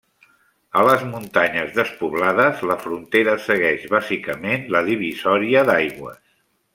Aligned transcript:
A 0.79 0.83
les 0.85 1.03
muntanyes 1.09 1.75
despoblades, 1.75 2.63
la 2.71 2.77
frontera 2.87 3.35
segueix 3.45 3.87
bàsicament 3.95 4.65
la 4.77 4.83
divisòria 4.93 5.63
d'aigües. 5.69 6.19